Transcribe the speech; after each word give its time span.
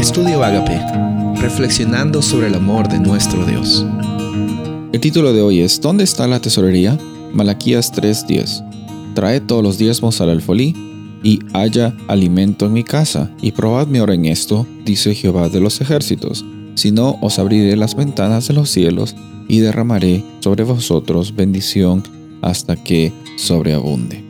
Estudio 0.00 0.42
Agape, 0.42 0.80
reflexionando 1.42 2.22
sobre 2.22 2.46
el 2.46 2.54
amor 2.54 2.88
de 2.88 2.98
nuestro 2.98 3.44
Dios. 3.44 3.84
El 4.94 4.98
título 4.98 5.34
de 5.34 5.42
hoy 5.42 5.60
es 5.60 5.78
¿Dónde 5.78 6.04
está 6.04 6.26
la 6.26 6.40
tesorería? 6.40 6.98
Malaquías 7.34 7.92
3:10. 7.92 8.64
Trae 9.14 9.42
todos 9.42 9.62
los 9.62 9.76
diezmos 9.76 10.22
al 10.22 10.30
alfolí 10.30 10.74
y 11.22 11.40
haya 11.52 11.94
alimento 12.08 12.64
en 12.64 12.72
mi 12.72 12.82
casa, 12.82 13.30
y 13.42 13.52
probadme 13.52 13.98
ahora 13.98 14.14
en 14.14 14.24
esto, 14.24 14.66
dice 14.86 15.14
Jehová 15.14 15.50
de 15.50 15.60
los 15.60 15.82
ejércitos. 15.82 16.46
Si 16.76 16.92
no, 16.92 17.18
os 17.20 17.38
abriré 17.38 17.76
las 17.76 17.94
ventanas 17.94 18.48
de 18.48 18.54
los 18.54 18.70
cielos 18.70 19.14
y 19.48 19.58
derramaré 19.58 20.24
sobre 20.40 20.64
vosotros 20.64 21.36
bendición 21.36 22.02
hasta 22.40 22.74
que 22.74 23.12
sobreabunde. 23.36 24.29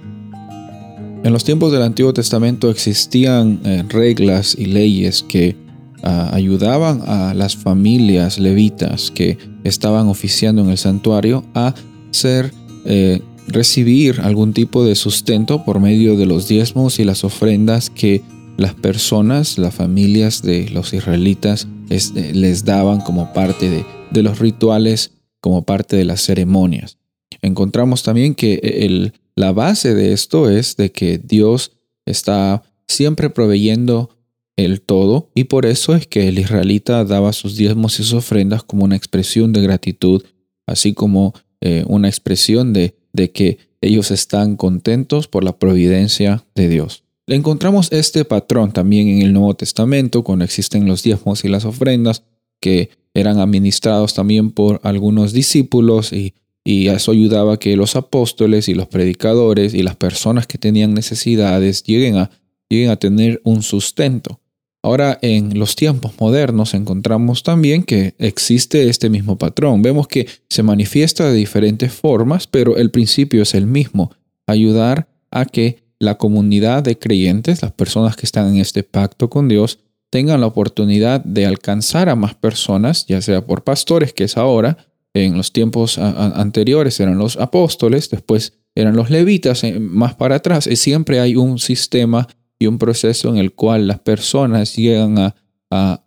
En 1.22 1.34
los 1.34 1.44
tiempos 1.44 1.70
del 1.70 1.82
Antiguo 1.82 2.14
Testamento 2.14 2.70
existían 2.70 3.60
eh, 3.64 3.84
reglas 3.88 4.56
y 4.58 4.64
leyes 4.64 5.22
que 5.22 5.54
ah, 6.02 6.30
ayudaban 6.32 7.02
a 7.06 7.34
las 7.34 7.56
familias 7.56 8.38
levitas 8.38 9.10
que 9.10 9.36
estaban 9.62 10.08
oficiando 10.08 10.62
en 10.62 10.70
el 10.70 10.78
santuario 10.78 11.44
a 11.54 11.74
ser 12.10 12.52
eh, 12.86 13.20
recibir 13.48 14.20
algún 14.22 14.54
tipo 14.54 14.82
de 14.82 14.94
sustento 14.94 15.62
por 15.62 15.78
medio 15.78 16.16
de 16.16 16.24
los 16.24 16.48
diezmos 16.48 16.98
y 16.98 17.04
las 17.04 17.22
ofrendas 17.22 17.90
que 17.90 18.22
las 18.56 18.74
personas, 18.74 19.58
las 19.58 19.74
familias 19.74 20.40
de 20.40 20.70
los 20.70 20.94
israelitas 20.94 21.68
eh, 21.90 22.32
les 22.32 22.64
daban 22.64 23.02
como 23.02 23.34
parte 23.34 23.68
de, 23.68 23.84
de 24.10 24.22
los 24.22 24.38
rituales, 24.38 25.12
como 25.42 25.64
parte 25.64 25.96
de 25.96 26.04
las 26.06 26.22
ceremonias. 26.22 26.96
Encontramos 27.42 28.02
también 28.02 28.34
que 28.34 28.54
el, 28.62 29.12
la 29.36 29.52
base 29.52 29.94
de 29.94 30.12
esto 30.12 30.50
es 30.50 30.76
de 30.76 30.92
que 30.92 31.18
Dios 31.18 31.72
está 32.06 32.62
siempre 32.88 33.30
proveyendo 33.30 34.10
el 34.56 34.80
todo 34.80 35.30
y 35.34 35.44
por 35.44 35.66
eso 35.66 35.94
es 35.94 36.06
que 36.06 36.28
el 36.28 36.38
israelita 36.38 37.04
daba 37.04 37.32
sus 37.32 37.56
diezmos 37.56 37.94
y 37.94 38.02
sus 38.02 38.14
ofrendas 38.14 38.62
como 38.62 38.84
una 38.84 38.96
expresión 38.96 39.52
de 39.52 39.62
gratitud, 39.62 40.22
así 40.66 40.92
como 40.92 41.34
eh, 41.60 41.84
una 41.86 42.08
expresión 42.08 42.72
de, 42.72 42.96
de 43.12 43.30
que 43.30 43.58
ellos 43.80 44.10
están 44.10 44.56
contentos 44.56 45.28
por 45.28 45.44
la 45.44 45.58
providencia 45.58 46.44
de 46.54 46.68
Dios. 46.68 47.04
Encontramos 47.26 47.92
este 47.92 48.24
patrón 48.24 48.72
también 48.72 49.08
en 49.08 49.22
el 49.22 49.32
Nuevo 49.32 49.54
Testamento, 49.54 50.24
cuando 50.24 50.44
existen 50.44 50.86
los 50.86 51.02
diezmos 51.02 51.44
y 51.44 51.48
las 51.48 51.64
ofrendas, 51.64 52.24
que 52.60 52.90
eran 53.14 53.38
administrados 53.38 54.14
también 54.14 54.50
por 54.50 54.80
algunos 54.82 55.32
discípulos 55.32 56.12
y 56.12 56.34
y 56.64 56.88
eso 56.88 57.12
ayudaba 57.12 57.54
a 57.54 57.56
que 57.58 57.76
los 57.76 57.96
apóstoles 57.96 58.68
y 58.68 58.74
los 58.74 58.86
predicadores 58.86 59.74
y 59.74 59.82
las 59.82 59.96
personas 59.96 60.46
que 60.46 60.58
tenían 60.58 60.94
necesidades 60.94 61.82
lleguen 61.82 62.16
a, 62.16 62.30
lleguen 62.68 62.90
a 62.90 62.96
tener 62.96 63.40
un 63.44 63.62
sustento. 63.62 64.40
Ahora 64.82 65.18
en 65.20 65.58
los 65.58 65.76
tiempos 65.76 66.12
modernos 66.18 66.72
encontramos 66.72 67.42
también 67.42 67.82
que 67.82 68.14
existe 68.18 68.88
este 68.88 69.10
mismo 69.10 69.36
patrón. 69.36 69.82
Vemos 69.82 70.08
que 70.08 70.26
se 70.48 70.62
manifiesta 70.62 71.30
de 71.30 71.34
diferentes 71.34 71.92
formas, 71.92 72.46
pero 72.46 72.76
el 72.76 72.90
principio 72.90 73.42
es 73.42 73.54
el 73.54 73.66
mismo, 73.66 74.10
ayudar 74.46 75.08
a 75.30 75.44
que 75.44 75.82
la 75.98 76.16
comunidad 76.16 76.82
de 76.82 76.98
creyentes, 76.98 77.60
las 77.60 77.72
personas 77.72 78.16
que 78.16 78.24
están 78.24 78.48
en 78.48 78.56
este 78.56 78.82
pacto 78.82 79.28
con 79.28 79.48
Dios, 79.48 79.80
tengan 80.08 80.40
la 80.40 80.46
oportunidad 80.46 81.22
de 81.22 81.46
alcanzar 81.46 82.08
a 82.08 82.16
más 82.16 82.34
personas, 82.34 83.06
ya 83.06 83.20
sea 83.20 83.46
por 83.46 83.64
pastores, 83.64 84.14
que 84.14 84.24
es 84.24 84.38
ahora, 84.38 84.89
en 85.14 85.36
los 85.36 85.52
tiempos 85.52 85.98
anteriores 85.98 87.00
eran 87.00 87.18
los 87.18 87.36
apóstoles, 87.36 88.10
después 88.10 88.54
eran 88.74 88.96
los 88.96 89.10
levitas, 89.10 89.62
más 89.80 90.14
para 90.14 90.36
atrás. 90.36 90.68
Siempre 90.74 91.20
hay 91.20 91.36
un 91.36 91.58
sistema 91.58 92.28
y 92.58 92.66
un 92.66 92.78
proceso 92.78 93.28
en 93.28 93.38
el 93.38 93.52
cual 93.52 93.88
las 93.88 94.00
personas 94.00 94.76
llegan 94.76 95.18
a, 95.18 95.34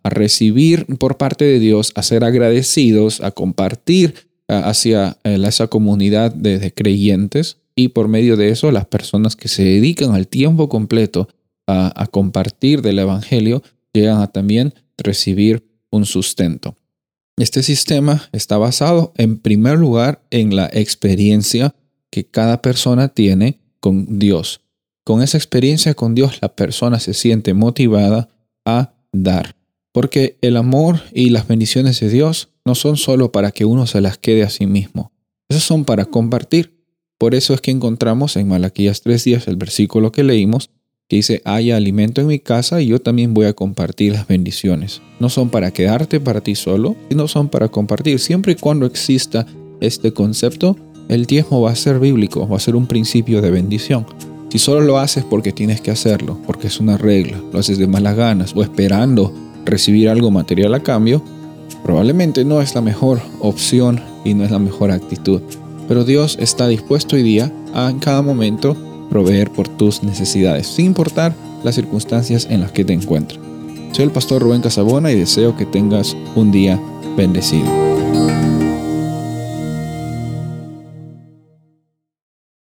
recibir 0.04 0.84
por 0.98 1.16
parte 1.16 1.46
de 1.46 1.58
Dios, 1.58 1.92
a 1.94 2.02
ser 2.02 2.22
agradecidos, 2.22 3.22
a 3.22 3.30
compartir 3.30 4.14
hacia 4.46 5.16
eh, 5.24 5.42
esa 5.42 5.68
comunidad 5.68 6.34
de, 6.34 6.70
creyentes 6.74 7.56
y 7.74 7.88
por 7.88 8.08
medio 8.08 8.36
de 8.36 8.50
eso 8.50 8.70
las 8.70 8.84
personas 8.84 9.36
que 9.36 9.48
se 9.48 9.64
dedican 9.64 10.14
al 10.14 10.28
tiempo 10.28 10.68
completo 10.68 11.28
a 11.66 12.06
compartir 12.10 12.82
del 12.82 12.98
Evangelio 12.98 13.62
llegan 13.94 14.20
a 14.20 14.26
también 14.26 14.74
recibir 14.98 15.66
un 15.90 16.04
sustento. 16.04 16.76
Este 17.36 17.64
sistema 17.64 18.28
está 18.30 18.58
basado 18.58 19.12
en 19.16 19.38
primer 19.38 19.76
lugar 19.76 20.22
en 20.30 20.54
la 20.54 20.70
experiencia 20.72 21.74
que 22.10 22.24
cada 22.24 22.62
persona 22.62 23.08
tiene 23.08 23.58
con 23.80 24.20
Dios. 24.20 24.60
Con 25.02 25.20
esa 25.20 25.36
experiencia 25.36 25.94
con 25.94 26.14
Dios 26.14 26.38
la 26.40 26.54
persona 26.54 27.00
se 27.00 27.12
siente 27.12 27.52
motivada 27.52 28.28
a 28.64 28.94
dar. 29.12 29.56
Porque 29.90 30.38
el 30.42 30.56
amor 30.56 31.00
y 31.12 31.30
las 31.30 31.48
bendiciones 31.48 31.98
de 31.98 32.08
Dios 32.08 32.50
no 32.64 32.76
son 32.76 32.96
solo 32.96 33.32
para 33.32 33.50
que 33.50 33.64
uno 33.64 33.86
se 33.88 34.00
las 34.00 34.16
quede 34.16 34.44
a 34.44 34.50
sí 34.50 34.66
mismo. 34.66 35.12
Esas 35.48 35.64
son 35.64 35.84
para 35.84 36.04
compartir. 36.04 36.84
Por 37.18 37.34
eso 37.34 37.52
es 37.52 37.60
que 37.60 37.72
encontramos 37.72 38.36
en 38.36 38.48
Malaquías 38.48 39.02
3 39.02 39.24
días 39.24 39.48
el 39.48 39.56
versículo 39.56 40.12
que 40.12 40.22
leímos 40.22 40.70
dice, 41.16 41.42
haya 41.44 41.76
alimento 41.76 42.20
en 42.20 42.26
mi 42.26 42.38
casa 42.38 42.80
y 42.80 42.86
yo 42.86 43.00
también 43.00 43.34
voy 43.34 43.46
a 43.46 43.52
compartir 43.52 44.12
las 44.12 44.26
bendiciones. 44.26 45.02
No 45.20 45.28
son 45.28 45.50
para 45.50 45.70
quedarte 45.70 46.20
para 46.20 46.40
ti 46.40 46.54
solo, 46.54 46.96
sino 47.08 47.28
son 47.28 47.48
para 47.48 47.68
compartir. 47.68 48.18
Siempre 48.18 48.52
y 48.52 48.56
cuando 48.56 48.86
exista 48.86 49.46
este 49.80 50.12
concepto, 50.12 50.76
el 51.08 51.26
diezmo 51.26 51.60
va 51.60 51.70
a 51.70 51.76
ser 51.76 52.00
bíblico, 52.00 52.48
va 52.48 52.56
a 52.56 52.60
ser 52.60 52.76
un 52.76 52.86
principio 52.86 53.42
de 53.42 53.50
bendición. 53.50 54.06
Si 54.50 54.58
solo 54.58 54.80
lo 54.80 54.98
haces 54.98 55.24
porque 55.24 55.52
tienes 55.52 55.80
que 55.80 55.90
hacerlo, 55.90 56.38
porque 56.46 56.68
es 56.68 56.78
una 56.80 56.96
regla, 56.96 57.42
lo 57.52 57.58
haces 57.58 57.78
de 57.78 57.86
malas 57.86 58.16
ganas 58.16 58.52
o 58.54 58.62
esperando 58.62 59.32
recibir 59.64 60.08
algo 60.08 60.30
material 60.30 60.74
a 60.74 60.82
cambio, 60.82 61.22
probablemente 61.82 62.44
no 62.44 62.60
es 62.60 62.74
la 62.74 62.80
mejor 62.80 63.20
opción 63.40 64.00
y 64.24 64.34
no 64.34 64.44
es 64.44 64.50
la 64.50 64.58
mejor 64.58 64.90
actitud. 64.90 65.42
Pero 65.88 66.04
Dios 66.04 66.38
está 66.40 66.68
dispuesto 66.68 67.16
hoy 67.16 67.22
día 67.22 67.52
a 67.74 67.90
en 67.90 67.98
cada 67.98 68.22
momento 68.22 68.76
proveer 69.14 69.48
por 69.48 69.68
tus 69.68 70.02
necesidades, 70.02 70.66
sin 70.66 70.86
importar 70.86 71.36
las 71.62 71.76
circunstancias 71.76 72.48
en 72.50 72.60
las 72.60 72.72
que 72.72 72.84
te 72.84 72.94
encuentras. 72.94 73.38
Soy 73.92 74.06
el 74.06 74.10
pastor 74.10 74.42
Rubén 74.42 74.60
Casabona 74.60 75.12
y 75.12 75.14
deseo 75.14 75.56
que 75.56 75.66
tengas 75.66 76.16
un 76.34 76.50
día 76.50 76.80
bendecido. 77.16 77.93